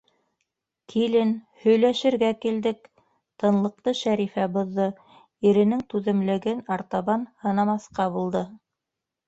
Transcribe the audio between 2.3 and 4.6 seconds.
килдек,— тынлыҡты Шәрифә